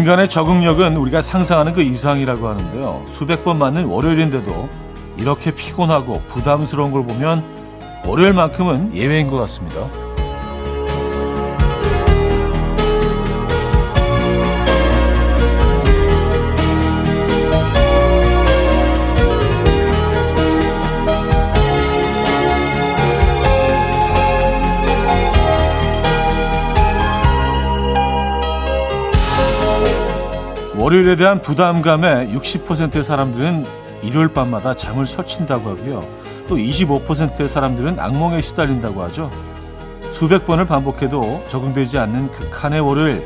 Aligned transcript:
인간의 0.00 0.30
적응력은 0.30 0.96
우리가 0.96 1.20
상상하는 1.20 1.74
그 1.74 1.82
이상이라고 1.82 2.48
하는데요. 2.48 3.04
수백 3.06 3.44
번 3.44 3.58
맞는 3.58 3.84
월요일인데도 3.84 4.66
이렇게 5.18 5.50
피곤하고 5.50 6.22
부담스러운 6.26 6.90
걸 6.90 7.04
보면 7.04 7.44
월요일만큼은 8.06 8.94
예외인 8.94 9.28
것 9.28 9.36
같습니다. 9.40 9.76
월요일에 30.80 31.16
대한 31.16 31.42
부담감에 31.42 32.28
60%의 32.28 33.04
사람들은 33.04 33.66
일요일 34.02 34.28
밤마다 34.28 34.74
잠을 34.74 35.04
설친다고 35.04 35.68
하고요. 35.68 36.00
또 36.48 36.56
25%의 36.56 37.50
사람들은 37.50 37.98
악몽에 37.98 38.40
시달린다고 38.40 39.02
하죠. 39.02 39.30
수백 40.10 40.46
번을 40.46 40.64
반복해도 40.64 41.44
적응되지 41.48 41.98
않는 41.98 42.30
극한의 42.30 42.80
월요일. 42.80 43.22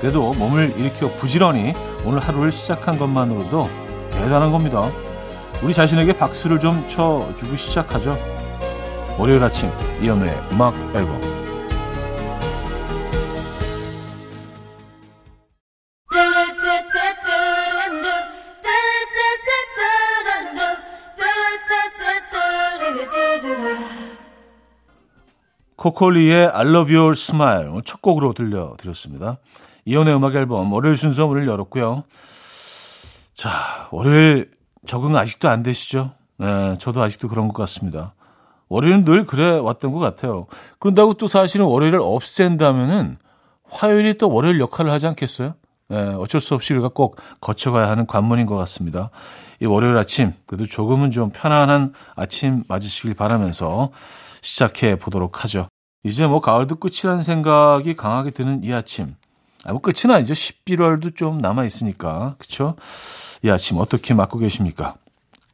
그래도 0.00 0.34
몸을 0.34 0.72
일으켜 0.76 1.08
부지런히 1.08 1.72
오늘 2.04 2.18
하루를 2.18 2.50
시작한 2.50 2.98
것만으로도 2.98 3.70
대단한 4.10 4.50
겁니다. 4.50 4.82
우리 5.62 5.72
자신에게 5.72 6.14
박수를 6.18 6.58
좀 6.58 6.84
쳐주고 6.88 7.54
시작하죠. 7.54 8.18
월요일 9.18 9.40
아침 9.44 9.70
이연우의 10.00 10.36
음악 10.50 10.74
앨범 10.96 11.41
코콜리의 25.82 26.46
I 26.46 26.64
Love 26.68 26.94
Your 26.94 27.12
Smile 27.16 27.80
첫 27.84 28.00
곡으로 28.00 28.34
들려드렸습니다. 28.34 29.38
이연의 29.84 30.14
음악 30.14 30.36
앨범 30.36 30.72
월요일 30.72 30.96
순서 30.96 31.26
문을 31.26 31.48
열었고요. 31.48 32.04
자, 33.34 33.50
월요일 33.90 34.52
적응 34.86 35.16
아직도 35.16 35.48
안 35.48 35.64
되시죠? 35.64 36.12
네, 36.38 36.74
저도 36.78 37.02
아직도 37.02 37.26
그런 37.26 37.48
것 37.48 37.54
같습니다. 37.54 38.14
월요일은 38.68 39.04
늘 39.04 39.26
그래 39.26 39.58
왔던 39.58 39.90
것 39.90 39.98
같아요. 39.98 40.46
그런다고 40.78 41.14
또 41.14 41.26
사실은 41.26 41.66
월요일을 41.66 41.98
없앤다면은 42.00 43.16
화요일이 43.68 44.18
또 44.18 44.30
월요일 44.30 44.60
역할을 44.60 44.92
하지 44.92 45.08
않겠어요? 45.08 45.54
네, 45.88 45.96
어쩔 46.14 46.40
수 46.40 46.54
없이 46.54 46.72
우리가 46.74 46.90
꼭 46.94 47.16
거쳐가야 47.40 47.88
하는 47.88 48.06
관문인 48.06 48.46
것 48.46 48.56
같습니다. 48.56 49.10
이 49.60 49.66
월요일 49.66 49.96
아침, 49.96 50.32
그래도 50.46 50.64
조금은 50.64 51.10
좀 51.10 51.30
편안한 51.30 51.92
아침 52.14 52.62
맞으시길 52.68 53.14
바라면서 53.14 53.90
시작해 54.42 54.96
보도록 54.96 55.42
하죠. 55.44 55.68
이제 56.04 56.26
뭐 56.26 56.40
가을도 56.40 56.76
끝이라는 56.76 57.22
생각이 57.22 57.94
강하게 57.94 58.30
드는 58.30 58.64
이 58.64 58.72
아침. 58.74 59.14
아, 59.64 59.72
뭐 59.72 59.80
끝은 59.80 60.14
아니죠. 60.14 60.34
11월도 60.34 61.16
좀 61.16 61.38
남아 61.38 61.64
있으니까. 61.64 62.34
그쵸? 62.38 62.74
이 63.42 63.50
아침 63.50 63.78
어떻게 63.78 64.12
맞고 64.12 64.38
계십니까? 64.38 64.96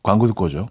광고 0.03 0.27
듣고 0.27 0.47
오죠. 0.47 0.69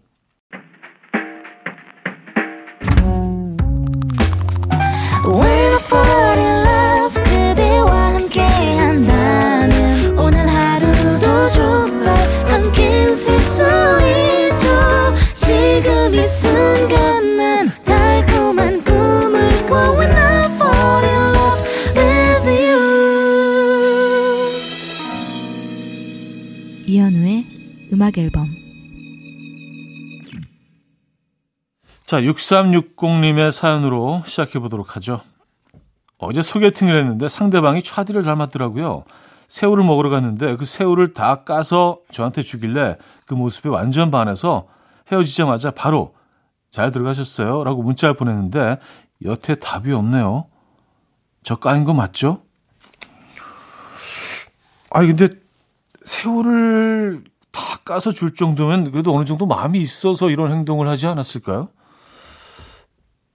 자, 32.07 32.21
6360님의 32.21 33.51
사연으로 33.51 34.23
시작해 34.25 34.59
보도록 34.59 34.95
하죠. 34.95 35.19
어제 36.17 36.41
소개팅을 36.41 36.97
했는데 36.97 37.27
상대방이 37.27 37.83
차디를 37.83 38.23
닮았더라고요. 38.23 39.03
새우를 39.49 39.83
먹으러 39.83 40.09
갔는데 40.09 40.55
그 40.55 40.63
새우를 40.63 41.13
다 41.13 41.43
까서 41.43 41.99
저한테 42.09 42.43
주길래 42.43 42.95
그 43.25 43.33
모습에 43.33 43.67
완전 43.67 44.09
반해서 44.09 44.67
헤어지자마자 45.11 45.71
바로 45.71 46.15
잘 46.69 46.91
들어가셨어요? 46.91 47.65
라고 47.65 47.83
문자를 47.83 48.15
보냈는데 48.15 48.79
여태 49.25 49.55
답이 49.55 49.91
없네요. 49.91 50.45
저 51.43 51.57
까인 51.57 51.83
거 51.83 51.93
맞죠? 51.93 52.41
아니 54.91 55.07
근데 55.07 55.27
새우를 56.03 57.25
다 57.51 57.61
까서 57.83 58.13
줄 58.13 58.33
정도면 58.33 58.91
그래도 58.91 59.13
어느 59.13 59.25
정도 59.25 59.45
마음이 59.45 59.79
있어서 59.81 60.29
이런 60.29 60.53
행동을 60.53 60.87
하지 60.87 61.05
않았을까요? 61.05 61.67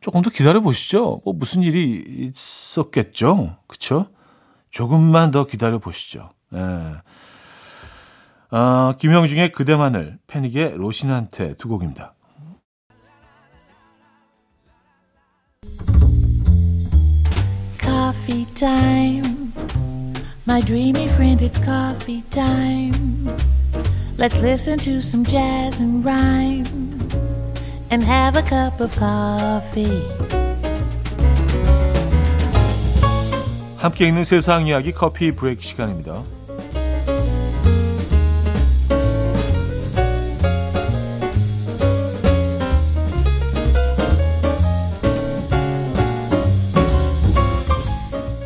조금 0.03 0.21
더 0.21 0.31
기다려 0.31 0.61
보시죠. 0.61 1.23
뭐 1.25 1.33
무슨 1.33 1.63
일이 1.63 2.05
있었겠죠. 2.35 3.57
그쵸? 3.69 4.09
조금만 4.69 5.31
더 5.31 5.47
기다려 5.47 5.79
보시죠. 5.79 6.31
예. 6.55 6.59
아, 8.51 8.95
김형중의 8.99 9.53
그대만을, 9.53 10.19
패닉의 10.27 10.75
로신한테 10.77 11.55
두 11.55 11.69
곡입니다. 11.69 12.15
Coffee 17.81 18.45
time. 18.55 19.53
My 20.49 20.61
dreamy 20.61 21.05
friend, 21.05 21.45
it's 21.45 21.63
coffee 21.65 22.23
time. 22.31 23.31
Let's 24.19 24.37
listen 24.39 24.79
to 24.79 24.99
some 24.99 25.25
jazz 25.25 25.81
and 25.81 26.05
rhyme 26.05 26.92
and 27.93 28.03
have 28.07 28.39
a 28.39 28.43
cup 28.43 28.83
of 28.83 28.91
coffee. 28.99 30.01
함께 33.77 34.09
있는 34.09 34.25
세상 34.25 34.67
이야기 34.67 34.93
커피 34.93 35.31
브레이크 35.31 35.61
시간입니다. 35.61 36.23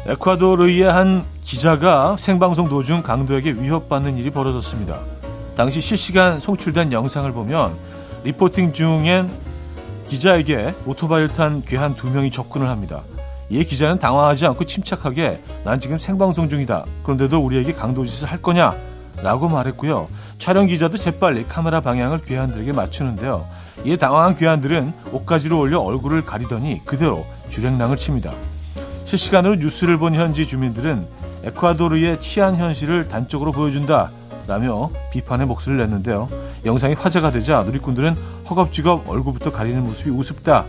에콰도르의 0.08 0.82
한 0.82 1.24
기자가 1.42 2.16
생방송 2.18 2.68
도중 2.68 3.02
강도에게 3.02 3.52
위협받는 3.52 4.18
일이 4.18 4.30
벌어졌습니다. 4.30 4.98
당시 5.54 5.80
실시간 5.80 6.40
송출된 6.40 6.90
영상을 6.90 7.30
보면 7.32 7.95
리포팅 8.26 8.72
중엔 8.72 9.30
기자에게 10.08 10.74
오토바이를 10.84 11.28
탄 11.28 11.62
괴한 11.62 11.94
두 11.94 12.10
명이 12.10 12.32
접근을 12.32 12.68
합니다. 12.68 13.04
이 13.48 13.62
기자는 13.62 14.00
당황하지 14.00 14.46
않고 14.46 14.64
침착하게 14.64 15.40
난 15.62 15.78
지금 15.78 15.96
생방송 15.96 16.48
중이다. 16.48 16.84
그런데도 17.04 17.38
우리에게 17.38 17.72
강도짓을 17.72 18.28
할 18.28 18.42
거냐? 18.42 18.74
라고 19.22 19.48
말했고요. 19.48 20.06
촬영 20.40 20.66
기자도 20.66 20.96
재빨리 20.96 21.44
카메라 21.44 21.80
방향을 21.80 22.22
괴한들에게 22.22 22.72
맞추는데요. 22.72 23.46
이에 23.84 23.96
당황한 23.96 24.34
괴한들은 24.34 24.92
옷가지로 25.12 25.60
올려 25.60 25.78
얼굴을 25.78 26.24
가리더니 26.24 26.84
그대로 26.84 27.24
주랭랑을 27.48 27.96
칩니다. 27.96 28.32
실시간으로 29.04 29.54
뉴스를 29.54 29.98
본 29.98 30.16
현지 30.16 30.48
주민들은 30.48 31.06
에콰도르의 31.44 32.18
치안 32.18 32.56
현실을 32.56 33.06
단적으로 33.06 33.52
보여준다. 33.52 34.10
라며 34.46 34.88
비판의 35.10 35.46
목소리를 35.46 35.84
냈는데요. 35.84 36.28
영상이 36.64 36.94
화제가 36.94 37.30
되자 37.30 37.62
누리꾼들은 37.62 38.14
허겁지겁 38.48 39.08
얼굴부터 39.08 39.50
가리는 39.50 39.82
모습이 39.84 40.10
우습다. 40.10 40.64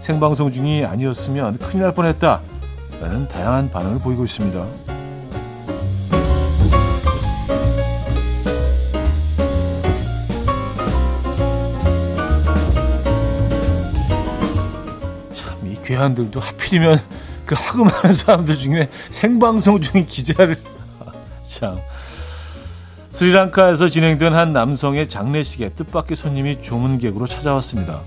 생방송 0.00 0.52
중이 0.52 0.84
아니었으면 0.84 1.58
큰일 1.58 1.84
날 1.84 1.94
뻔했다. 1.94 2.40
라는 3.00 3.26
다양한 3.28 3.70
반응을 3.70 4.00
보이고 4.00 4.24
있습니다. 4.24 4.66
참, 15.32 15.66
이 15.66 15.76
괴한들도 15.82 16.38
하필이면 16.38 17.00
그 17.46 17.54
하금하는 17.58 18.12
사람들 18.12 18.56
중에 18.56 18.88
생방송 19.10 19.80
중인 19.80 20.06
기자를 20.06 20.56
참 21.42 21.80
스리랑카에서 23.12 23.90
진행된 23.90 24.34
한 24.34 24.54
남성의 24.54 25.06
장례식에 25.06 25.74
뜻밖의 25.74 26.16
손님이 26.16 26.62
조문객으로 26.62 27.26
찾아왔습니다. 27.26 28.00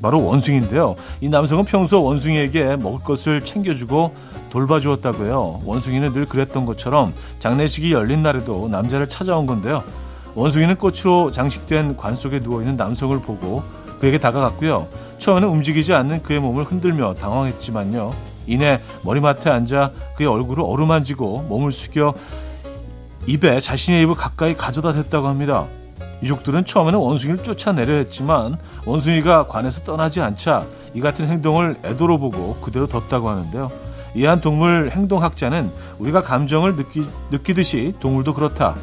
바로 0.00 0.24
원숭이인데요. 0.24 0.96
이 1.20 1.28
남성은 1.28 1.66
평소 1.66 2.02
원숭이에게 2.02 2.76
먹을 2.76 3.00
것을 3.04 3.42
챙겨주고 3.42 4.14
돌봐주었다고 4.48 5.26
해요. 5.26 5.60
원숭이는 5.66 6.14
늘 6.14 6.24
그랬던 6.24 6.64
것처럼 6.64 7.12
장례식이 7.40 7.92
열린 7.92 8.22
날에도 8.22 8.68
남자를 8.68 9.06
찾아온 9.06 9.46
건데요. 9.46 9.84
원숭이는 10.34 10.76
꽃으로 10.76 11.30
장식된 11.30 11.98
관 11.98 12.16
속에 12.16 12.38
누워있는 12.38 12.76
남성을 12.76 13.20
보고 13.20 13.62
그에게 14.00 14.16
다가갔고요. 14.16 14.86
처음에는 15.18 15.46
움직이지 15.46 15.92
않는 15.92 16.22
그의 16.22 16.40
몸을 16.40 16.64
흔들며 16.64 17.12
당황했지만요. 17.14 18.14
이내 18.46 18.80
머리맡에 19.02 19.50
앉아 19.50 19.90
그의 20.16 20.26
얼굴을 20.26 20.64
어루만지고 20.64 21.42
몸을 21.48 21.70
숙여 21.70 22.14
입에 23.26 23.60
자신의 23.60 24.02
입을 24.02 24.14
가까이 24.14 24.54
가져다 24.54 24.92
댔다고 24.92 25.28
합니다. 25.28 25.66
유족들은 26.22 26.64
처음에는 26.64 26.98
원숭이를 26.98 27.42
쫓아내려 27.42 27.94
했지만 27.94 28.58
원숭이가 28.84 29.46
관에서 29.48 29.82
떠나지 29.84 30.20
않자 30.20 30.64
이 30.94 31.00
같은 31.00 31.28
행동을 31.28 31.78
애도로 31.84 32.18
보고 32.18 32.56
그대로 32.56 32.86
뒀다고 32.86 33.28
하는데요. 33.28 33.70
이한 34.14 34.40
동물 34.40 34.90
행동학자는 34.92 35.70
우리가 35.98 36.22
감정을 36.22 36.76
느끼, 36.76 37.06
느끼듯이 37.30 37.94
동물도 38.00 38.32
그렇다. 38.34 38.74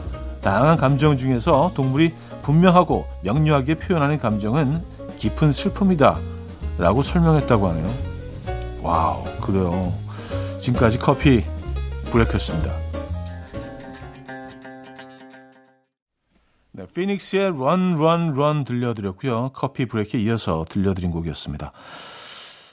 다양한 0.41 0.77
감정 0.77 1.17
중에서 1.17 1.71
동물이 1.73 2.13
분명하고 2.43 3.07
명료하게 3.21 3.75
표현하는 3.75 4.19
감정은 4.19 4.83
깊은 5.17 5.51
슬픔이다. 5.51 6.19
라고 6.77 7.01
설명했다고 7.01 7.67
하네요. 7.69 7.89
와우, 8.81 9.23
그래요. 9.41 9.93
지금까지 10.59 10.99
커피 10.99 11.43
브레이크였습니다. 12.11 12.82
네, 16.75 16.87
피닉스의 16.87 17.49
Run, 17.49 17.93
Run, 17.93 18.29
Run 18.31 18.63
들려드렸고요. 18.63 19.51
커피 19.53 19.85
브레이크에 19.85 20.19
이어서 20.21 20.65
들려드린 20.67 21.11
곡이었습니다. 21.11 21.71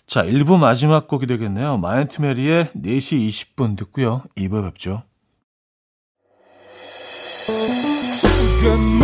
자, 0.06 0.24
1부 0.24 0.58
마지막 0.58 1.06
곡이 1.06 1.26
되겠네요. 1.26 1.76
마이언트 1.76 2.22
메리의 2.22 2.70
4시 2.74 3.28
20분 3.28 3.76
듣고요. 3.76 4.22
2부에 4.36 4.64
뵙죠. 4.64 5.02
음 8.64 9.00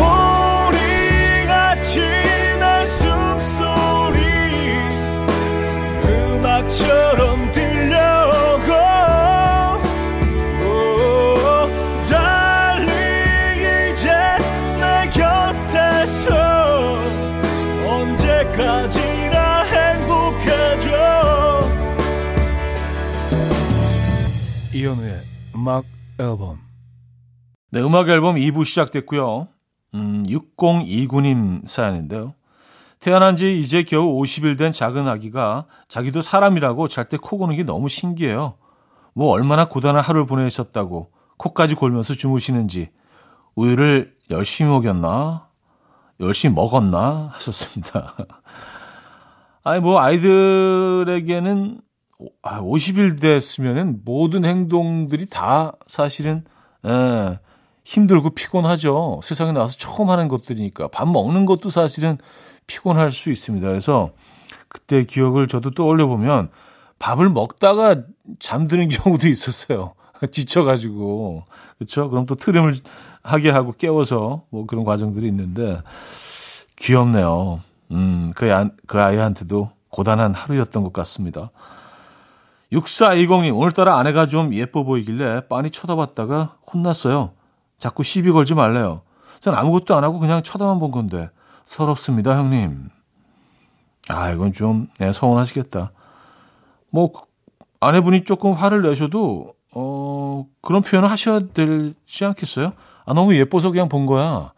음악 25.66 25.84
앨범. 26.20 26.60
네, 27.72 27.80
음악 27.80 28.08
앨범 28.08 28.36
2부 28.36 28.64
시작됐고요. 28.64 29.48
음, 29.94 30.22
6029님 30.28 31.66
사연인데요. 31.66 32.34
태어난 33.00 33.34
지 33.36 33.58
이제 33.58 33.82
겨우 33.82 34.14
50일 34.22 34.56
된 34.58 34.70
작은 34.70 35.08
아기가 35.08 35.66
자기도 35.88 36.22
사람이라고 36.22 36.86
잘 36.86 37.08
때 37.08 37.16
코 37.16 37.36
고는 37.36 37.56
게 37.56 37.64
너무 37.64 37.88
신기해요. 37.88 38.54
뭐 39.12 39.32
얼마나 39.32 39.66
고단한 39.68 40.04
하루를 40.04 40.26
보내셨다고 40.26 41.10
코까지 41.36 41.74
골면서 41.74 42.14
주무시는지 42.14 42.90
우유를 43.56 44.14
열심히 44.30 44.70
먹였나? 44.70 45.48
열심히 46.20 46.54
먹었나? 46.54 47.30
하셨습니다. 47.32 48.14
아니, 49.64 49.80
뭐, 49.80 50.00
아이들에게는 50.00 51.80
아, 52.42 52.60
50일 52.60 53.20
됐으면은 53.20 54.00
모든 54.04 54.44
행동들이 54.44 55.26
다 55.26 55.72
사실은 55.86 56.44
예, 56.86 57.38
힘들고 57.84 58.30
피곤하죠. 58.30 59.20
세상에 59.22 59.52
나와서 59.52 59.76
처음 59.78 60.10
하는 60.10 60.28
것들이니까 60.28 60.88
밥 60.88 61.08
먹는 61.08 61.46
것도 61.46 61.70
사실은 61.70 62.18
피곤할 62.66 63.12
수 63.12 63.30
있습니다. 63.30 63.66
그래서 63.66 64.10
그때 64.68 65.04
기억을 65.04 65.46
저도 65.46 65.70
떠올려 65.70 66.06
보면 66.06 66.50
밥을 66.98 67.28
먹다가 67.28 68.02
잠드는 68.38 68.88
경우도 68.90 69.28
있었어요. 69.28 69.94
지쳐가지고 70.30 71.44
그렇죠. 71.78 72.08
그럼 72.08 72.26
또 72.26 72.34
트림을 72.34 72.74
하게 73.22 73.50
하고 73.50 73.72
깨워서 73.72 74.44
뭐 74.50 74.66
그런 74.66 74.84
과정들이 74.84 75.26
있는데 75.28 75.80
귀엽네요. 76.76 77.60
음, 77.92 78.32
그, 78.34 78.52
아, 78.52 78.70
그 78.86 79.00
아이한테도 79.00 79.70
고단한 79.90 80.34
하루였던 80.34 80.82
것 80.82 80.92
같습니다. 80.92 81.50
6420님, 82.76 83.56
오늘따라 83.56 83.98
아내가 83.98 84.26
좀 84.26 84.52
예뻐 84.54 84.84
보이길래 84.84 85.48
빤히 85.48 85.70
쳐다봤다가 85.70 86.56
혼났어요. 86.72 87.32
자꾸 87.78 88.02
시비 88.02 88.30
걸지 88.30 88.54
말래요. 88.54 89.02
전 89.40 89.54
아무것도 89.54 89.94
안 89.94 90.04
하고 90.04 90.18
그냥 90.18 90.42
쳐다만 90.42 90.78
본 90.78 90.90
건데. 90.90 91.30
서럽습니다, 91.64 92.36
형님. 92.38 92.90
아, 94.08 94.30
이건 94.30 94.52
좀, 94.52 94.88
네, 94.98 95.12
서운하시겠다. 95.12 95.90
뭐, 96.90 97.12
아내분이 97.80 98.24
조금 98.24 98.52
화를 98.52 98.82
내셔도, 98.82 99.54
어, 99.72 100.46
그런 100.60 100.82
표현을 100.82 101.10
하셔야 101.10 101.40
되지 101.40 102.24
않겠어요? 102.24 102.72
아, 103.04 103.14
너무 103.14 103.34
예뻐서 103.36 103.70
그냥 103.70 103.88
본 103.88 104.06
거야. 104.06 104.52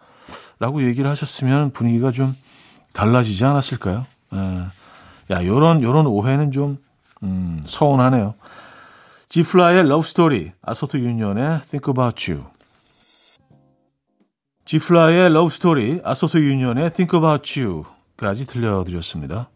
라고 0.59 0.85
얘기를 0.85 1.09
하셨으면 1.09 1.71
분위기가 1.71 2.11
좀 2.11 2.37
달라지지 2.93 3.45
않았을까요? 3.45 4.05
예. 4.35 5.35
야, 5.35 5.45
요런, 5.45 5.83
요런 5.83 6.07
오해는 6.07 6.53
좀, 6.53 6.79
음, 7.23 7.63
서운하네요. 7.65 8.35
지플라의 9.29 9.81
Love 9.81 10.09
Story, 10.09 10.53
아소토 10.63 10.99
유니언의 10.99 11.61
Think 11.71 11.91
About 11.91 12.33
You. 12.33 12.47
지플라의 14.65 15.27
Love 15.27 15.53
Story, 15.53 16.01
아소토 16.03 16.39
유니언의 16.39 16.93
Think 16.93 17.19
About 17.19 17.61
You까지 17.61 18.47
들려드렸습니다. 18.47 19.51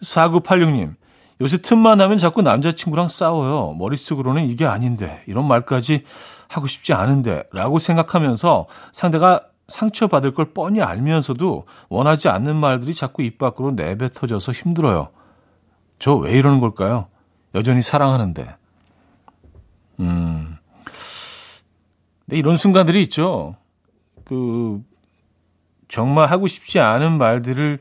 4986님, 0.00 0.94
요새 1.40 1.58
틈만 1.58 1.98
나면 1.98 2.18
자꾸 2.18 2.40
남자친구랑 2.42 3.08
싸워요. 3.08 3.74
머릿속으로는 3.74 4.48
이게 4.48 4.64
아닌데, 4.64 5.22
이런 5.26 5.46
말까지 5.46 6.04
하고 6.48 6.66
싶지 6.66 6.92
않은데, 6.92 7.44
라고 7.52 7.78
생각하면서 7.78 8.66
상대가 8.92 9.42
상처받을 9.68 10.34
걸 10.34 10.52
뻔히 10.52 10.80
알면서도 10.82 11.66
원하지 11.88 12.28
않는 12.28 12.56
말들이 12.56 12.94
자꾸 12.94 13.22
입 13.22 13.38
밖으로 13.38 13.72
내뱉어져서 13.72 14.52
힘들어요. 14.52 15.08
저 16.02 16.16
왜 16.16 16.32
이러는 16.32 16.58
걸까요? 16.58 17.06
여전히 17.54 17.80
사랑하는데. 17.80 18.56
음. 20.00 20.56
근데 22.24 22.36
이런 22.36 22.56
순간들이 22.56 23.00
있죠. 23.04 23.54
그, 24.24 24.82
정말 25.86 26.28
하고 26.28 26.48
싶지 26.48 26.80
않은 26.80 27.18
말들을, 27.18 27.78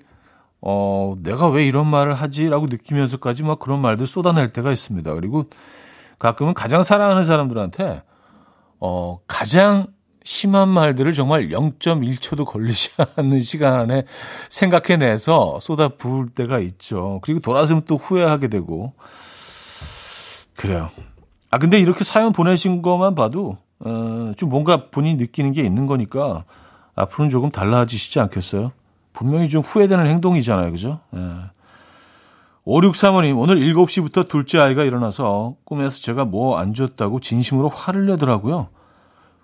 어, 0.62 1.16
내가 1.24 1.48
왜 1.50 1.66
이런 1.66 1.88
말을 1.88 2.14
하지라고 2.14 2.68
느끼면서까지 2.68 3.42
막 3.42 3.58
그런 3.58 3.82
말들 3.82 4.06
쏟아낼 4.06 4.54
때가 4.54 4.72
있습니다. 4.72 5.16
그리고 5.16 5.46
가끔은 6.20 6.54
가장 6.54 6.84
사랑하는 6.84 7.24
사람들한테, 7.24 8.04
어, 8.80 9.20
가장 9.26 9.88
심한 10.24 10.70
말들을 10.70 11.14
정말 11.14 11.50
0.1초도 11.50 12.46
걸리지 12.46 12.92
않는 13.18 13.42
시간 13.42 13.76
안에 13.76 14.04
생각해내서 14.50 15.60
쏟아 15.62 15.90
부을 15.90 16.30
때가 16.30 16.60
있죠. 16.60 17.20
그리고 17.24 17.40
돌아서면 17.40 17.84
또 17.88 17.98
후회하게 17.98 18.48
되고. 18.48 18.94
그래요. 20.56 20.90
아, 21.50 21.58
근데 21.58 21.80
이렇게 21.80 22.04
사연 22.04 22.32
보내신 22.34 22.82
것만 22.82 23.16
봐도, 23.16 23.58
어, 23.80 24.32
좀 24.38 24.50
뭔가 24.50 24.90
본인이 24.92 25.16
느끼는 25.16 25.54
게 25.54 25.64
있는 25.64 25.88
거니까 25.88 26.44
앞으로는 26.96 27.30
조금 27.30 27.50
달라지시지 27.52 28.20
않겠어요? 28.20 28.72
분명히 29.14 29.50
좀 29.50 29.62
후회되는 29.62 30.06
행동이잖아요. 30.08 30.72
그죠? 30.72 31.00
예. 31.16 31.20
5635님, 32.66 33.40
오늘 33.40 33.58
7시부터 33.58 34.28
둘째 34.28 34.60
아이가 34.60 34.84
일어나서 34.84 35.56
꿈에서 35.64 36.00
제가 36.00 36.26
뭐 36.26 36.60
안 36.60 36.74
줬다고 36.76 37.20
진심으로 37.20 37.70
화를 37.70 38.06
내더라고요. 38.06 38.68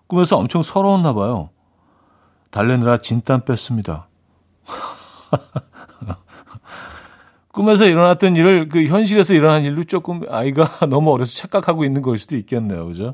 꿈에서 0.08 0.38
엄청 0.38 0.64
서러웠나 0.64 1.14
봐요. 1.14 1.50
달래느라 2.50 2.98
진땀 2.98 3.46
뺐습니다. 3.46 4.08
꿈에서 7.52 7.86
일어났던 7.86 8.36
일을 8.36 8.70
그 8.70 8.86
현실에서 8.86 9.34
일어난 9.34 9.64
일로 9.66 9.84
조금 9.84 10.22
아이가 10.30 10.68
너무 10.88 11.12
어려서 11.12 11.34
착각하고 11.34 11.84
있는 11.84 12.02
걸 12.02 12.18
수도 12.18 12.36
있겠네요. 12.38 12.86
그죠? 12.86 13.14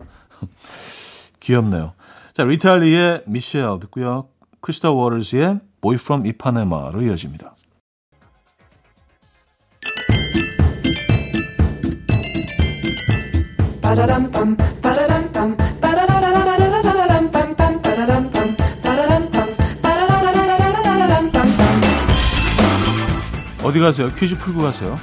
귀엽네요. 1.40 1.94
자, 2.34 2.44
리탈리의 2.44 3.24
미셸 3.26 3.80
듣고요. 3.82 4.28
크리스타 4.62 4.92
워터즈의 4.92 5.60
Boy 5.82 5.96
from 5.96 6.24
Ipanema로 6.26 7.02
이어집니다. 7.04 7.56
어디 23.74 23.80
가세요? 23.80 24.12
퀴즈 24.14 24.38
풀고 24.38 24.62
가세요. 24.62 25.00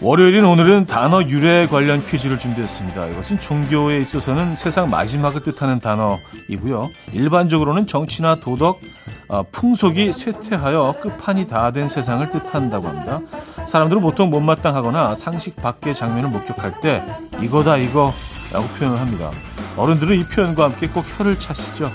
월요일인 0.00 0.44
오늘은 0.44 0.84
단어 0.84 1.22
유래 1.22 1.66
관련 1.66 2.04
퀴즈를 2.04 2.38
준비했습니다. 2.38 3.06
이것은 3.06 3.40
종교에 3.40 4.00
있어서는 4.00 4.54
세상 4.54 4.90
마지막을 4.90 5.42
뜻하는 5.42 5.78
단어이고요. 5.78 6.90
일반적으로는 7.12 7.86
정치나 7.86 8.34
도덕, 8.40 8.80
어, 9.28 9.44
풍속이 9.50 10.12
쇠퇴하여 10.12 10.96
끝판이 11.00 11.46
다 11.46 11.70
된 11.70 11.88
세상을 11.88 12.28
뜻한다고 12.28 12.88
합니다. 12.88 13.20
사람들은 13.66 14.02
보통 14.02 14.28
못마땅하거나 14.28 15.14
상식 15.14 15.56
밖의 15.56 15.94
장면을 15.94 16.28
목격할 16.28 16.80
때 16.82 17.02
이거다 17.40 17.78
이거 17.78 18.12
라고 18.54 18.68
표현을 18.68 19.00
합니다. 19.00 19.32
어른들은 19.76 20.16
이 20.16 20.24
표현과 20.28 20.64
함께 20.64 20.86
꼭 20.86 21.04
혀를 21.04 21.40
차시죠. 21.40 21.90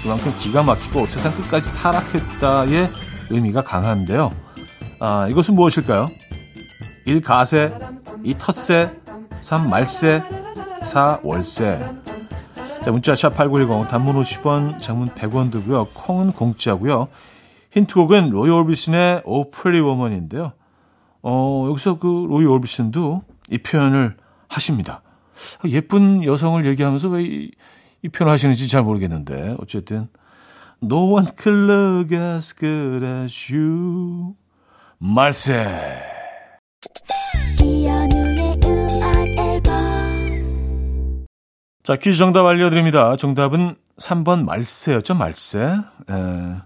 그만큼 0.00 0.32
기가 0.38 0.62
막히고 0.62 1.06
세상 1.06 1.34
끝까지 1.34 1.72
타락했다의 1.74 2.90
의미가 3.30 3.62
강한데요. 3.64 4.32
아, 5.00 5.26
이것은 5.28 5.56
무엇일까요? 5.56 6.06
1. 7.06 7.20
가세 7.20 7.72
2. 8.22 8.36
텃세 8.38 8.92
3. 9.40 9.68
말세 9.68 10.22
4. 10.84 11.20
월세 11.24 11.80
자, 12.84 12.92
문자 12.92 13.16
샵 13.16 13.34
8910 13.34 13.88
단문 13.88 14.22
50원 14.22 14.78
장문 14.78 15.08
100원 15.08 15.50
들고요. 15.50 15.86
콩은 15.94 16.32
공짜고요. 16.32 17.08
힌트곡은 17.72 18.30
로이 18.30 18.50
오비슨의 18.50 19.22
Oh 19.24 19.50
Pretty 19.50 19.80
Woman인데요. 19.80 20.52
어, 21.22 21.66
여기서 21.70 21.98
그 21.98 22.26
로이 22.28 22.44
올비슨도 22.44 23.22
이 23.50 23.58
표현을 23.58 24.16
하십니다. 24.48 25.02
예쁜 25.66 26.24
여성을 26.24 26.64
얘기하면서 26.66 27.08
왜 27.08 27.22
이, 27.22 27.50
이 28.02 28.08
표현을 28.08 28.32
하시는지 28.32 28.68
잘 28.68 28.82
모르겠는데 28.82 29.56
어쨌든 29.60 30.08
No 30.82 31.12
one 31.12 31.28
could 31.36 31.72
look 31.72 32.16
as 32.16 32.54
good 32.54 33.04
as 33.04 33.52
you 33.52 34.34
말세 34.98 35.64
자, 41.82 41.96
퀴즈 41.96 42.16
정답 42.16 42.46
알려드립니다. 42.46 43.14
정답은 43.16 43.76
3번 43.98 44.44
말세였죠, 44.46 45.14
말세. 45.14 45.60
에, 45.60 46.56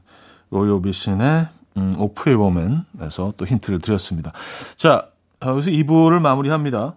로이 0.51 0.71
오비슨의 0.71 1.49
음, 1.77 1.95
오프리 1.99 2.35
워맨에서 2.35 3.35
또 3.37 3.45
힌트를 3.45 3.81
드렸습니다. 3.81 4.33
자, 4.77 5.09
여기서 5.45 5.71
2부를 5.71 6.21
마무리합니다. 6.21 6.95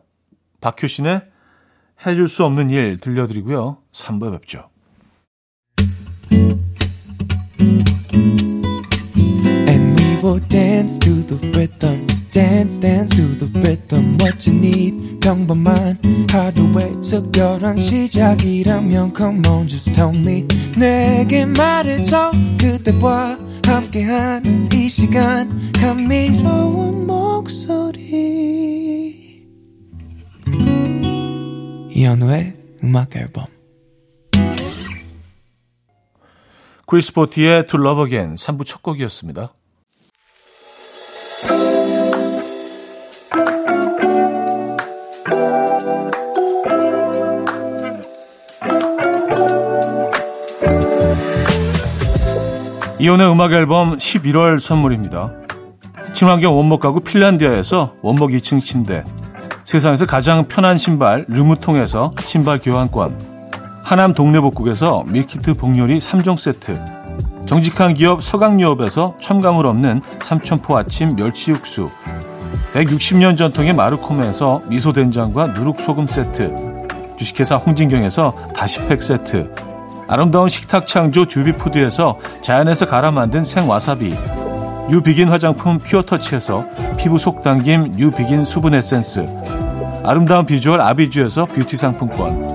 박효신의 0.61 1.30
해줄 2.05 2.27
수 2.27 2.43
없는 2.43 2.69
일 2.69 2.97
들려드리고요. 2.97 3.77
3부에 3.91 4.31
뵙죠. 4.33 4.69
시작이라면 17.77 19.13
come 19.15 19.41
on 19.47 19.67
just 19.67 19.91
tell 19.93 20.15
me 20.15 20.45
내게 20.77 21.45
말해줘 21.45 22.31
그대와 22.59 23.37
함께한 23.65 24.69
이 24.73 24.89
시간 24.89 25.71
감미 25.73 26.37
이현우의 32.01 32.53
음악 32.83 33.15
앨범 33.15 33.45
크리스 36.87 37.13
포티의 37.13 37.67
To 37.67 37.79
Love 37.79 38.05
Again 38.05 38.35
3부 38.37 38.65
첫 38.65 38.81
곡이었습니다. 38.81 39.53
이현우의 52.99 53.31
음악 53.31 53.51
앨범 53.51 53.97
11월 53.97 54.59
선물입니다. 54.59 55.33
친환경 56.13 56.57
원목 56.57 56.79
가구 56.79 57.01
핀란디아에서 57.01 57.97
원목 58.01 58.31
2층 58.31 58.59
침대 58.59 59.03
세상에서 59.63 60.05
가장 60.05 60.47
편한 60.47 60.77
신발 60.77 61.25
르무통에서 61.27 62.11
신발 62.21 62.59
교환권. 62.59 63.31
하남 63.83 64.13
동네복국에서 64.13 65.03
밀키트 65.07 65.55
복요리 65.55 65.99
3종 65.99 66.37
세트. 66.37 66.79
정직한 67.45 67.93
기업 67.93 68.23
서강유업에서 68.23 69.15
첨가물 69.19 69.65
없는 69.65 70.01
삼천포 70.19 70.77
아침 70.77 71.15
멸치 71.15 71.51
육수. 71.51 71.89
160년 72.73 73.37
전통의 73.37 73.73
마르코메에서 73.73 74.61
미소된장과 74.67 75.47
누룩소금 75.47 76.07
세트. 76.07 76.87
주식회사 77.17 77.57
홍진경에서 77.57 78.33
다시팩 78.55 79.01
세트. 79.01 79.53
아름다운 80.07 80.49
식탁 80.49 80.87
창조 80.87 81.25
주비푸드에서 81.27 82.19
자연에서 82.41 82.87
갈아 82.87 83.11
만든 83.11 83.43
생와사비. 83.43 84.15
뉴비긴 84.89 85.29
화장품 85.29 85.79
퓨어터치에서 85.79 86.65
피부 86.97 87.17
속 87.17 87.41
당김 87.41 87.91
뉴비긴 87.95 88.43
수분 88.43 88.73
에센스 88.73 89.40
아름다운 90.03 90.45
비주얼 90.45 90.81
아비주에서 90.81 91.45
뷰티 91.45 91.77
상품권. 91.77 92.47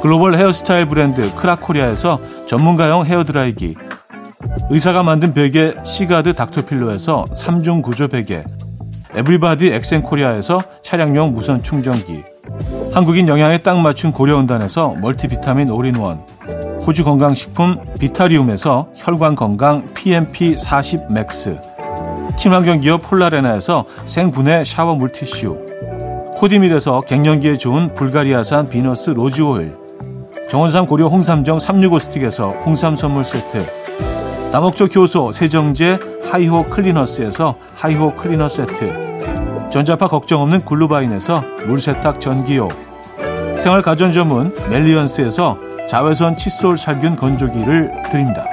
글로벌 0.00 0.36
헤어스타일 0.36 0.86
브랜드 0.86 1.34
크라코리아에서 1.34 2.20
전문가용 2.46 3.04
헤어드라이기. 3.04 3.74
의사가 4.70 5.02
만든 5.02 5.34
베개 5.34 5.74
시가드 5.84 6.32
닥터필로에서 6.34 7.24
3중 7.34 7.82
구조 7.82 8.08
베개. 8.08 8.44
에브리바디 9.14 9.72
엑센코리아에서 9.72 10.60
차량용 10.82 11.34
무선 11.34 11.62
충전기. 11.62 12.22
한국인 12.92 13.28
영양에 13.28 13.58
딱 13.58 13.78
맞춘 13.78 14.12
고려은단에서 14.12 14.94
멀티비타민 15.00 15.70
올인원. 15.70 16.20
호주 16.86 17.04
건강식품 17.04 17.78
비타리움에서 17.98 18.88
혈관 18.94 19.34
건강 19.34 19.86
PMP40 19.92 21.12
맥스, 21.12 21.58
친환경 22.38 22.80
기업 22.80 23.02
폴라레나에서 23.02 23.86
생분해 24.04 24.64
샤워 24.64 24.94
물티슈, 24.94 25.65
코디밀에서 26.36 27.00
갱년기에 27.00 27.56
좋은 27.56 27.94
불가리아산 27.94 28.68
비너스 28.68 29.08
로즈 29.08 29.40
오일, 29.40 29.74
정원삼 30.50 30.86
고려 30.86 31.06
홍삼정 31.06 31.58
365 31.58 31.98
스틱에서 31.98 32.50
홍삼 32.50 32.94
선물 32.94 33.24
세트, 33.24 33.64
다목적 34.52 34.94
효소 34.94 35.32
세정제 35.32 35.98
하이호 36.30 36.64
클리너스에서 36.64 37.56
하이호 37.74 38.16
클리너 38.16 38.50
세트, 38.50 39.70
전자파 39.70 40.08
걱정 40.08 40.42
없는 40.42 40.66
글루바인에서 40.66 41.42
물세탁 41.68 42.20
전기요, 42.20 42.68
생활 43.56 43.80
가전 43.80 44.12
전문 44.12 44.54
멜리언스에서 44.68 45.56
자외선 45.88 46.36
칫솔 46.36 46.76
살균 46.76 47.16
건조기를 47.16 48.02
드립니다. 48.10 48.44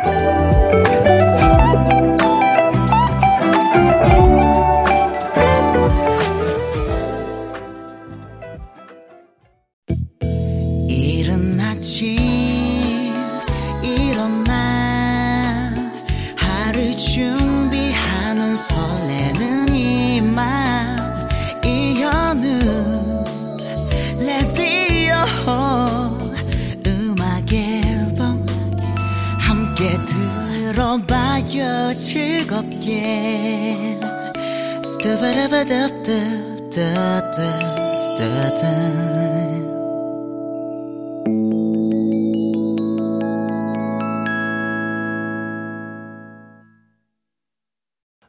즐겁게 31.54 32.94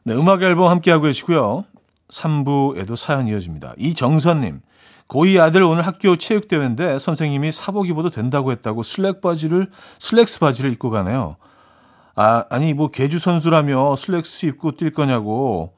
네, 0.03 0.13
음악 0.13 0.43
앨범 0.43 0.69
함께하고 0.69 1.05
계시고요. 1.05 1.65
3부에도 2.09 2.95
사연 2.95 3.27
이어집니다. 3.27 3.73
이정선님, 3.79 4.61
고2 5.07 5.41
아들 5.41 5.63
오늘 5.63 5.87
학교 5.87 6.15
체육대회인데 6.15 6.99
선생님이 6.99 7.51
사복 7.51 7.89
입어도 7.89 8.11
된다고 8.11 8.51
했다고 8.51 8.83
슬랙 8.83 9.19
바지를, 9.21 9.71
슬랙스 9.97 10.39
바지를 10.39 10.71
입고 10.73 10.91
가네요. 10.91 11.37
아, 12.15 12.45
아니, 12.49 12.73
뭐, 12.73 12.89
개주 12.89 13.19
선수라며 13.19 13.95
슬랙스 13.97 14.45
입고 14.47 14.73
뛸 14.73 14.91
거냐고. 14.93 15.75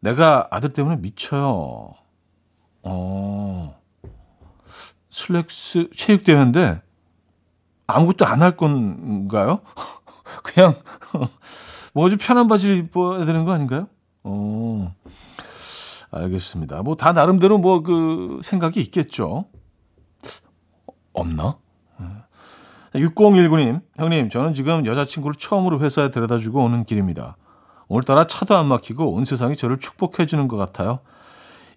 내가 0.00 0.48
아들 0.50 0.72
때문에 0.72 0.96
미쳐요. 0.96 1.92
어, 2.82 3.76
슬랙스 5.10 5.90
체육 5.94 6.24
대회인데, 6.24 6.80
아무것도 7.86 8.24
안 8.26 8.40
할 8.42 8.56
건가요? 8.56 9.60
그냥 10.44 10.74
뭐 11.92 12.08
좀 12.08 12.18
편한 12.20 12.46
바지를 12.48 12.76
입어야 12.76 13.24
되는 13.26 13.44
거 13.44 13.52
아닌가요? 13.52 13.88
어. 14.22 14.94
알겠습니다. 16.12 16.82
뭐 16.82 16.94
다 16.96 17.12
나름대로 17.12 17.58
뭐 17.58 17.82
그 17.82 18.40
생각이 18.42 18.80
있겠죠. 18.80 19.46
없나? 21.12 21.58
6019님, 22.94 23.80
형님, 23.96 24.30
저는 24.30 24.54
지금 24.54 24.86
여자친구를 24.86 25.34
처음으로 25.36 25.80
회사에 25.80 26.10
데려다 26.10 26.38
주고 26.38 26.62
오는 26.62 26.84
길입니다. 26.84 27.36
오늘따라 27.88 28.26
차도 28.26 28.56
안 28.56 28.66
막히고 28.66 29.12
온 29.12 29.24
세상이 29.24 29.56
저를 29.56 29.78
축복해 29.78 30.26
주는 30.26 30.48
것 30.48 30.56
같아요. 30.56 31.00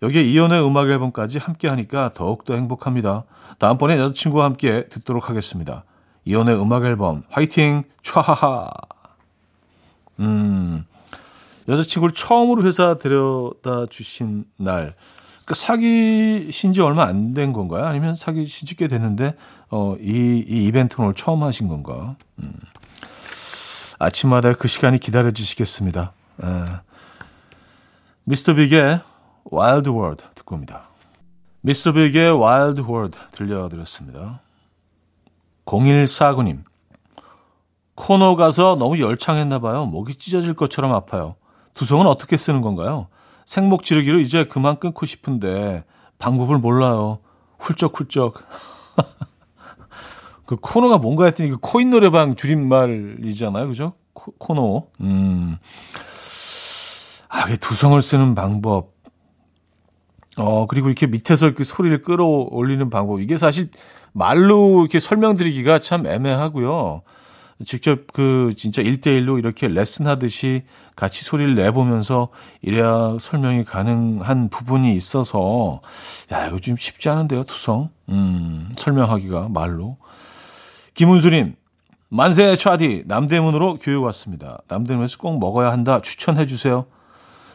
여기에 0.01 0.21
이연의 0.23 0.65
음악 0.65 0.89
앨범까지 0.89 1.37
함께 1.39 1.67
하니까 1.67 2.11
더욱더 2.13 2.55
행복합니다. 2.55 3.23
다음번에 3.57 3.97
여자친구와 3.97 4.45
함께 4.45 4.87
듣도록 4.89 5.29
하겠습니다. 5.29 5.85
이연의 6.25 6.59
음악 6.59 6.85
앨범, 6.85 7.23
화이팅! 7.29 7.83
촤하하! 8.01 8.69
음, 10.19 10.85
여자친구를 11.67 12.13
처음으로 12.13 12.63
회사 12.63 12.97
데려다 12.97 13.85
주신 13.89 14.45
날, 14.57 14.95
그 15.45 15.53
사귀신 15.55 16.73
지 16.73 16.81
얼마 16.81 17.03
안 17.03 17.33
된 17.33 17.51
건가요? 17.53 17.85
아니면 17.85 18.15
사귀신 18.15 18.67
지꽤 18.67 18.87
됐는데, 18.87 19.35
어, 19.69 19.95
이, 19.99 20.43
이 20.47 20.65
이벤트는 20.67 21.05
오늘 21.07 21.15
처음 21.15 21.43
하신 21.43 21.67
건가? 21.67 22.15
음. 22.39 22.53
아침마다 23.99 24.53
그 24.53 24.67
시간이 24.67 24.99
기다려지시겠습니다. 24.99 26.13
에. 26.43 26.45
Mr. 28.25 28.53
Big의 28.53 29.01
Wild 29.45 29.89
World 29.89 30.23
듣고 30.35 30.55
옵니다. 30.55 30.83
Mr. 31.61 31.91
Big의 31.93 32.31
Wild 32.39 32.81
World 32.81 33.17
들려드렸습니다. 33.31 34.41
0149님. 35.65 36.63
코노 37.95 38.35
가서 38.35 38.75
너무 38.77 38.99
열창했나 38.99 39.59
봐요. 39.59 39.85
목이 39.85 40.15
찢어질 40.15 40.53
것처럼 40.55 40.91
아파요. 40.93 41.35
두성은 41.73 42.07
어떻게 42.07 42.37
쓰는 42.37 42.61
건가요? 42.61 43.07
생목 43.45 43.83
지르기로 43.83 44.19
이제 44.19 44.45
그만 44.45 44.79
끊고 44.79 45.05
싶은데 45.05 45.83
방법을 46.19 46.57
몰라요. 46.57 47.19
훌쩍훌쩍. 47.59 48.35
그 50.45 50.55
코너가 50.57 50.97
뭔가 50.97 51.25
했더니 51.25 51.49
그 51.49 51.57
코인 51.59 51.89
노래방 51.89 52.35
줄임말이잖아요. 52.35 53.67
그죠? 53.67 53.93
코, 54.13 54.53
너 54.53 54.87
음. 55.01 55.57
아, 57.29 57.47
이게 57.47 57.57
두성을 57.57 57.99
쓰는 58.01 58.35
방법. 58.35 58.93
어, 60.37 60.65
그리고 60.67 60.87
이렇게 60.87 61.07
밑에서 61.07 61.47
이렇게 61.47 61.63
소리를 61.63 62.01
끌어올리는 62.01 62.89
방법. 62.89 63.21
이게 63.21 63.37
사실 63.37 63.69
말로 64.11 64.81
이렇게 64.81 64.99
설명드리기가 64.99 65.79
참 65.79 66.05
애매하고요. 66.05 67.01
직접 67.63 68.11
그 68.13 68.53
진짜 68.57 68.81
1대1로 68.81 69.37
이렇게 69.37 69.67
레슨 69.67 70.07
하듯이 70.07 70.63
같이 70.95 71.23
소리를 71.23 71.55
내보면서 71.55 72.29
이래야 72.61 73.17
설명이 73.19 73.63
가능한 73.63 74.49
부분이 74.49 74.95
있어서 74.95 75.81
야, 76.31 76.47
이거 76.47 76.59
좀 76.59 76.77
쉽지 76.77 77.09
않은데요, 77.09 77.43
투성. 77.43 77.89
음, 78.09 78.71
설명하기가 78.77 79.49
말로. 79.49 79.97
김은수님, 80.93 81.55
만세 82.09 82.55
차디, 82.55 83.03
남대문으로 83.07 83.79
교육 83.81 84.03
왔습니다. 84.03 84.59
남대문에서 84.67 85.17
꼭 85.17 85.39
먹어야 85.39 85.71
한다. 85.71 86.01
추천해 86.01 86.45
주세요. 86.45 86.85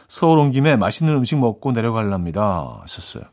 서울 0.09 0.39
온 0.39 0.51
김에 0.51 0.75
맛있는 0.75 1.13
음식 1.15 1.37
먹고 1.37 1.71
내려갈랍니다. 1.71 2.79
하셨어요. 2.81 3.23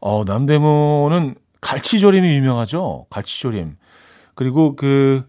어, 0.00 0.24
남대문은 0.24 1.34
갈치조림이 1.60 2.26
유명하죠? 2.36 3.06
갈치조림. 3.10 3.76
그리고 4.34 4.76
그, 4.76 5.26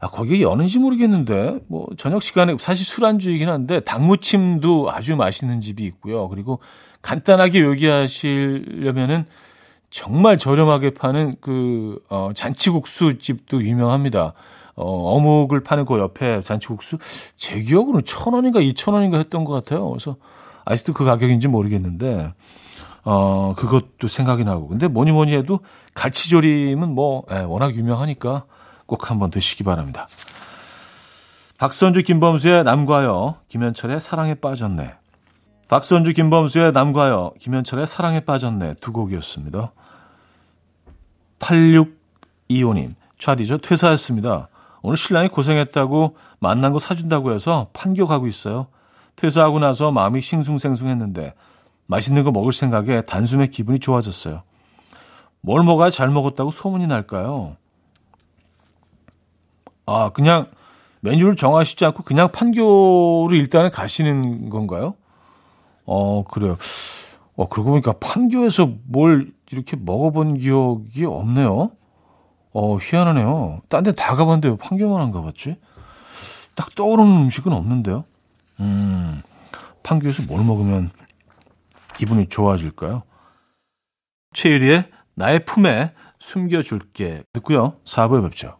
아, 0.00 0.08
거기 0.08 0.42
여는지 0.42 0.78
모르겠는데, 0.78 1.60
뭐, 1.68 1.86
저녁 1.98 2.22
시간에 2.22 2.56
사실 2.58 2.86
술안주이긴 2.86 3.50
한데, 3.50 3.80
닭무침도 3.80 4.90
아주 4.90 5.14
맛있는 5.14 5.60
집이 5.60 5.84
있고요. 5.84 6.26
그리고 6.28 6.58
간단하게 7.02 7.60
요기하시려면은 7.60 9.26
정말 9.90 10.38
저렴하게 10.38 10.94
파는 10.94 11.36
그, 11.42 12.02
어, 12.08 12.30
잔치국수 12.34 13.18
집도 13.18 13.62
유명합니다. 13.62 14.32
어, 14.74 15.16
어묵을 15.16 15.62
파는 15.62 15.84
그 15.84 15.98
옆에 15.98 16.40
잔치국수. 16.40 16.96
제 17.36 17.60
기억으로는 17.60 18.04
천 18.06 18.32
원인가 18.32 18.60
이천 18.60 18.94
원인가 18.94 19.18
했던 19.18 19.44
것 19.44 19.52
같아요. 19.52 19.86
그래서 19.90 20.16
아직도 20.64 20.94
그 20.94 21.04
가격인지 21.04 21.48
모르겠는데, 21.48 22.32
어, 23.04 23.52
그것도 23.54 24.06
생각이 24.06 24.44
나고. 24.44 24.68
근데 24.68 24.88
뭐니 24.88 25.12
뭐니 25.12 25.34
해도 25.34 25.60
갈치조림은 25.92 26.94
뭐, 26.94 27.24
예, 27.32 27.40
워낙 27.40 27.74
유명하니까 27.74 28.44
꼭 28.90 29.08
한번 29.08 29.30
드시기 29.30 29.62
바랍니다. 29.62 30.08
박선주 31.58 32.02
김범수의 32.02 32.64
남과여, 32.64 33.38
김현철의 33.46 34.00
사랑에 34.00 34.34
빠졌네. 34.34 34.94
박선주 35.68 36.12
김범수의 36.12 36.72
남과여, 36.72 37.34
김현철의 37.38 37.86
사랑에 37.86 38.18
빠졌네. 38.18 38.74
두 38.80 38.92
곡이었습니다. 38.92 39.72
8625님, 41.38 42.94
차디죠. 43.20 43.58
퇴사했습니다. 43.58 44.48
오늘 44.82 44.96
신랑이 44.96 45.28
고생했다고 45.28 46.16
만난 46.40 46.72
거 46.72 46.80
사준다고 46.80 47.32
해서 47.32 47.68
판교가고 47.72 48.26
있어요. 48.26 48.66
퇴사하고 49.14 49.60
나서 49.60 49.92
마음이 49.92 50.20
싱숭생숭했는데 50.20 51.34
맛있는 51.86 52.24
거 52.24 52.32
먹을 52.32 52.52
생각에 52.52 53.02
단숨에 53.02 53.46
기분이 53.46 53.78
좋아졌어요. 53.78 54.42
뭘 55.42 55.62
먹어야 55.62 55.90
잘 55.90 56.08
먹었다고 56.10 56.50
소문이 56.50 56.88
날까요? 56.88 57.56
아, 59.92 60.10
그냥 60.10 60.48
메뉴를 61.00 61.34
정하시지 61.34 61.84
않고 61.84 62.04
그냥 62.04 62.30
판교로 62.30 63.30
일단은 63.32 63.70
가시는 63.70 64.48
건가요? 64.48 64.94
어, 65.84 66.22
그래요. 66.24 66.56
어, 67.34 67.48
그러고 67.48 67.70
보니까 67.70 67.94
판교에서 67.94 68.70
뭘 68.86 69.32
이렇게 69.50 69.76
먹어본 69.76 70.38
기억이 70.38 71.04
없네요. 71.06 71.72
어, 72.52 72.78
희한하네요. 72.78 73.62
딴 73.68 73.82
데 73.82 73.92
다 73.92 74.14
가봤는데 74.14 74.56
판교만 74.58 75.00
안 75.00 75.10
가봤지? 75.10 75.56
딱 76.54 76.74
떠오르는 76.76 77.10
음식은 77.22 77.52
없는데요. 77.52 78.04
음, 78.60 79.22
판교에서 79.82 80.22
뭘 80.28 80.44
먹으면 80.44 80.90
기분이 81.96 82.28
좋아질까요? 82.28 83.02
최유리의 84.34 84.84
나의 85.14 85.44
품에 85.44 85.92
숨겨줄게 86.20 87.24
듣고요. 87.32 87.74
4부에 87.84 88.22
뵙죠. 88.22 88.59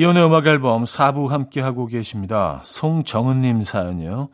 이현우의 0.00 0.24
음악 0.24 0.46
앨범 0.46 0.84
4부 0.84 1.28
함께하고 1.28 1.84
계십니다. 1.84 2.62
송정은님 2.64 3.62
사연이요. 3.64 4.30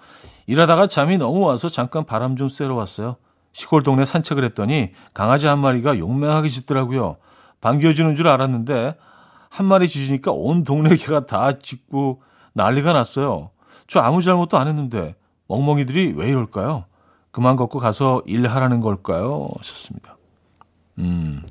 일하다가 0.47 0.87
잠이 0.87 1.19
너무 1.19 1.41
와서 1.41 1.69
잠깐 1.69 2.05
바람 2.05 2.37
좀 2.37 2.49
쐬러 2.49 2.77
왔어요. 2.77 3.17
시골 3.51 3.83
동네 3.83 4.05
산책을 4.05 4.45
했더니 4.45 4.93
강아지 5.13 5.49
한 5.49 5.59
마리가 5.59 5.99
용맹하게 5.99 6.51
짖더라고요. 6.51 7.17
반겨주는 7.61 8.15
줄 8.15 8.29
알았는데 8.29 8.97
한 9.51 9.67
마리 9.67 9.89
짖으니까 9.89 10.31
온 10.31 10.63
동네 10.63 10.95
개가 10.95 11.27
다 11.27 11.59
짖고 11.59 12.23
난리가 12.53 12.93
났어요. 12.93 13.51
저 13.89 13.99
아무 13.99 14.23
잘못도 14.23 14.57
안 14.59 14.69
했는데 14.69 15.17
멍멍이들이 15.49 16.13
왜 16.17 16.29
이럴까요? 16.29 16.85
그만 17.33 17.57
걷고 17.57 17.81
가서 17.81 18.23
일하라는 18.25 18.81
걸까요? 18.81 19.49
하셨습니다. 19.57 20.17
음. 20.99 21.43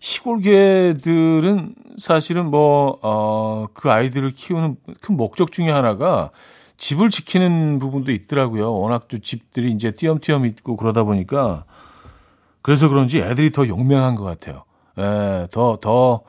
시골 0.00 0.40
개들은 0.40 1.74
사실은 1.98 2.50
뭐, 2.50 2.98
어, 3.02 3.66
그 3.72 3.90
아이들을 3.90 4.32
키우는 4.32 4.76
큰 5.00 5.16
목적 5.16 5.52
중에 5.52 5.70
하나가 5.70 6.30
집을 6.76 7.10
지키는 7.10 7.78
부분도 7.78 8.12
있더라고요. 8.12 8.72
워낙 8.74 9.08
또 9.08 9.18
집들이 9.18 9.70
이제 9.72 9.92
띄엄띄엄 9.92 10.44
있고 10.46 10.76
그러다 10.76 11.04
보니까 11.04 11.64
그래서 12.62 12.88
그런지 12.88 13.20
애들이 13.20 13.50
더 13.50 13.66
용맹한 13.66 14.14
것 14.14 14.24
같아요. 14.24 14.64
예, 14.98 15.46
더, 15.50 15.78
더, 15.80 16.22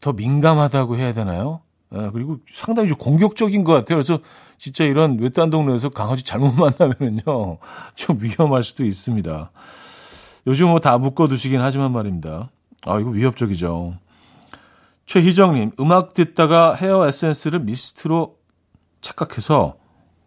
더 0.00 0.12
민감하다고 0.12 0.96
해야 0.96 1.12
되나요? 1.12 1.60
예, 1.94 2.10
그리고 2.12 2.38
상당히 2.50 2.88
좀 2.88 2.96
공격적인 2.98 3.64
것 3.64 3.72
같아요. 3.72 3.96
그래서 3.98 4.18
진짜 4.56 4.84
이런 4.84 5.18
외딴 5.18 5.50
동네에서 5.50 5.90
강아지 5.90 6.22
잘못 6.22 6.52
만나면은요, 6.58 7.58
좀 7.94 8.18
위험할 8.20 8.62
수도 8.62 8.84
있습니다. 8.84 9.50
요즘 10.46 10.68
뭐 10.68 10.78
다 10.78 10.96
묶어두시긴 10.98 11.60
하지만 11.60 11.92
말입니다. 11.92 12.50
아, 12.86 12.98
이거 12.98 13.10
위협적이죠. 13.10 13.94
최희정님, 15.06 15.72
음악 15.80 16.14
듣다가 16.14 16.74
헤어 16.74 17.06
에센스를 17.06 17.60
mist로 17.60 18.36
착각해서 19.00 19.76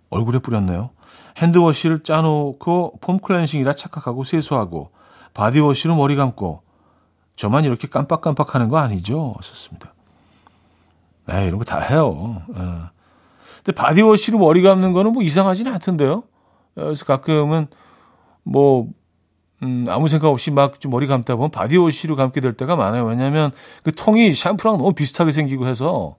얼굴에 0.10 0.40
뿌렸네요. 0.40 0.92
hand 1.38 1.60
wash를 1.60 2.04
짜놓고 2.04 3.00
foam 3.02 3.20
cleansing이라 3.20 3.74
착각하고 3.74 4.24
세수하고 4.24 4.92
body 5.34 5.58
wash로 5.58 5.96
머리 5.96 6.16
감고 6.16 6.62
저만 7.36 7.64
이렇게 7.66 7.88
깜빡깜빡 7.88 8.56
하는 8.56 8.70
거 8.70 8.78
아니죠? 8.78 9.36
썼습니다. 9.42 9.94
에 11.30 11.46
이런 11.48 11.58
거 11.60 11.66
다 11.66 11.80
해요. 11.80 12.42
에. 12.50 12.62
근데 13.58 13.72
body 13.76 14.01
wash로 14.01 14.40
머리 14.40 14.62
감는 14.62 14.94
거는 14.94 15.12
뭐 15.14 15.22
이상하지는 15.24 15.74
않던데요. 15.74 16.24
그래서 16.76 17.06
가끔은 17.06 17.68
뭐 18.44 18.88
음, 19.64 19.86
아무 19.90 20.08
생각 20.08 20.30
없이 20.30 20.52
막 20.52 20.80
좀 20.80 20.92
머리 20.92 21.08
감다 21.08 21.36
보면 21.36 21.50
body 21.52 21.77
wash로 21.77 22.16
감게 22.16 22.42
될 22.42 22.54
때가 22.54 22.76
많아요. 22.76 23.06
왜냐하면 23.06 23.52
그 23.84 23.92
통이 23.94 24.34
샴푸랑 24.34 24.78
너무 24.78 24.94
비슷하게 24.94 25.32
생기고 25.32 25.68
해서 25.68 26.16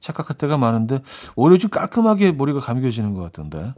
착각할 0.00 0.36
때가 0.36 0.56
많은데 0.56 1.00
오히려 1.36 1.58
좀 1.58 1.70
깔끔하게 1.70 2.32
머리가 2.32 2.60
감겨지는 2.60 3.14
것 3.14 3.22
같던데. 3.24 3.74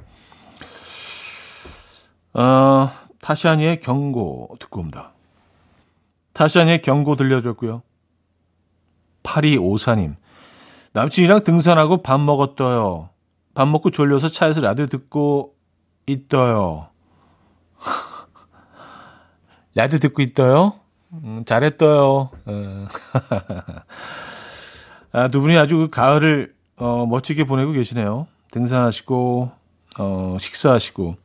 어, 2.35 2.91
타샤니의 3.21 3.81
경고 3.81 4.57
듣고 4.61 4.81
옵니다. 4.81 5.13
타샤니의 6.33 6.81
경고 6.83 7.17
들려드렸고요. 7.17 7.83
8254님. 9.23 10.17
남친이랑 10.93 11.43
등산하고 11.45 12.03
밥 12.03 12.21
먹었어요. 12.21 13.11
밥 13.55 13.69
먹고 13.69 13.91
졸려서 13.91 14.29
차에서 14.29 14.61
라디오 14.61 14.87
듣고 14.87 15.55
있어요. 16.07 16.89
라디오 19.75 19.99
듣고 19.99 20.23
있어요? 20.23 20.75
음, 21.13 21.45
잘했어요. 21.47 22.31
어. 22.45 22.89
아, 25.13 25.29
두 25.29 25.41
분이 25.41 25.57
아주 25.59 25.77
그 25.77 25.91
가을을 25.91 26.55
어, 26.77 27.07
멋지게 27.07 27.45
보내고 27.45 27.73
계시네요. 27.73 28.27
등산하시고 28.51 29.51
어, 29.99 30.37
식사하시고. 30.39 31.17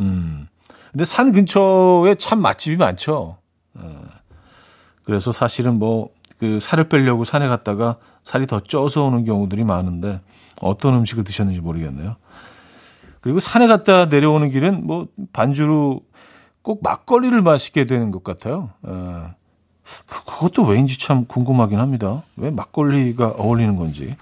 음. 0.00 0.48
근데 0.92 1.04
산 1.04 1.32
근처에 1.32 2.14
참 2.16 2.40
맛집이 2.40 2.76
많죠. 2.76 3.38
어. 3.74 4.02
그래서 5.04 5.32
사실은 5.32 5.78
뭐 5.78 6.14
그 6.38 6.60
살을 6.60 6.88
빼려고 6.88 7.24
산에 7.24 7.48
갔다가 7.48 7.96
살이 8.22 8.46
더 8.46 8.60
쪄서 8.60 9.04
오는 9.04 9.24
경우들이 9.24 9.64
많은데 9.64 10.20
어떤 10.60 10.94
음식을 10.94 11.24
드셨는지 11.24 11.60
모르겠네요. 11.60 12.16
그리고 13.20 13.40
산에 13.40 13.66
갔다 13.66 14.06
내려오는 14.06 14.50
길은 14.50 14.86
뭐 14.86 15.08
반주로 15.32 16.02
꼭 16.64 16.82
막걸리를 16.82 17.42
마시게 17.42 17.84
되는 17.84 18.10
것 18.10 18.24
같아요. 18.24 18.70
어. 18.82 19.34
그, 20.06 20.24
그것도 20.24 20.64
왜인지 20.64 20.98
참 20.98 21.26
궁금하긴 21.26 21.78
합니다. 21.78 22.22
왜 22.36 22.50
막걸리가 22.50 23.34
어울리는 23.36 23.76
건지. 23.76 24.16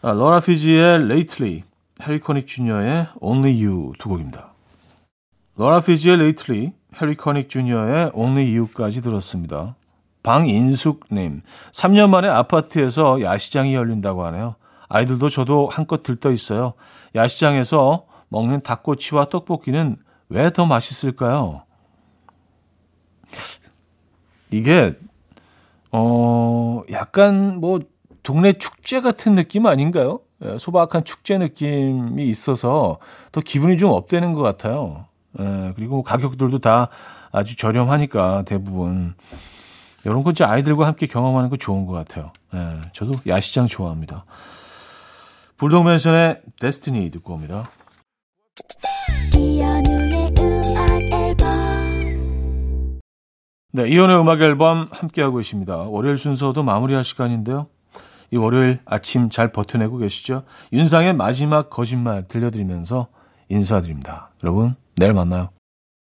아, 0.00 0.12
러라 0.12 0.38
피지의 0.38 1.02
Lately, 1.02 1.64
해리 2.04 2.20
코닉 2.20 2.46
주니어의 2.46 3.08
Only 3.20 3.66
You 3.66 3.94
두 3.98 4.10
곡입니다. 4.10 4.52
러라 5.56 5.80
피지의 5.80 6.14
Lately, 6.14 6.72
해리 7.02 7.16
코닉 7.16 7.48
주니어의 7.48 8.12
Only 8.14 8.56
You까지 8.56 9.02
들었습니다. 9.02 9.74
방인숙님, 10.22 11.42
3년 11.72 12.10
만에 12.10 12.28
아파트에서 12.28 13.20
야시장이 13.22 13.74
열린다고 13.74 14.22
하네요. 14.26 14.54
아이들도 14.88 15.30
저도 15.30 15.68
한껏 15.68 16.04
들떠 16.04 16.30
있어요. 16.30 16.74
야시장에서 17.16 18.06
먹는 18.28 18.60
닭꼬치와 18.60 19.30
떡볶이는 19.30 19.96
왜 20.30 20.50
더 20.50 20.66
맛있을까요? 20.66 21.62
이게 24.50 24.98
어 25.90 26.82
약간 26.90 27.60
뭐 27.60 27.80
동네 28.22 28.52
축제 28.54 29.00
같은 29.00 29.34
느낌 29.34 29.66
아닌가요? 29.66 30.20
예, 30.44 30.56
소박한 30.58 31.04
축제 31.04 31.38
느낌이 31.38 32.26
있어서 32.26 32.98
더 33.32 33.40
기분이 33.40 33.76
좀 33.78 33.90
업되는 33.92 34.32
것 34.34 34.42
같아요. 34.42 35.06
예, 35.40 35.72
그리고 35.76 36.02
가격들도 36.02 36.58
다 36.58 36.88
아주 37.32 37.56
저렴하니까 37.56 38.44
대부분 38.46 39.14
이런 40.04 40.22
거 40.22 40.30
이제 40.30 40.44
아이들과 40.44 40.86
함께 40.86 41.06
경험하는 41.06 41.48
거 41.50 41.56
좋은 41.56 41.86
것 41.86 41.92
같아요. 41.92 42.32
예, 42.54 42.80
저도 42.92 43.14
야시장 43.26 43.66
좋아합니다. 43.66 44.24
불독맨션의 45.56 46.42
데스티니 46.60 47.10
듣고 47.10 47.34
옵니다. 47.34 47.68
네, 53.78 53.88
이연의 53.90 54.20
음악 54.20 54.40
앨범 54.40 54.88
함께하고 54.90 55.36
계십니다. 55.36 55.76
월요일 55.76 56.18
순서도 56.18 56.64
마무리할 56.64 57.04
시간인데요. 57.04 57.68
이 58.32 58.36
월요일 58.36 58.80
아침 58.84 59.30
잘 59.30 59.52
버텨내고 59.52 59.98
계시죠? 59.98 60.42
윤상의 60.72 61.14
마지막 61.14 61.70
거짓말 61.70 62.26
들려드리면서 62.26 63.06
인사드립니다. 63.48 64.30
여러분, 64.42 64.74
내일 64.96 65.12
만나요. 65.12 65.50